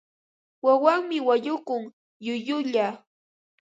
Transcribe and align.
Wawanmi 0.65 1.17
wañukun 1.27 1.83
llullulla. 2.25 2.87